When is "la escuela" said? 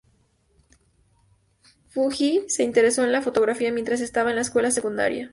4.37-4.71